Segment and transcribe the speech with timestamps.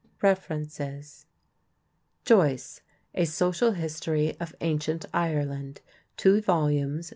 [0.23, 1.27] REFERENCES:
[2.25, 2.81] Joyce:
[3.13, 5.81] A Social History of Ancient Ireland
[6.17, 7.09] (2 vols.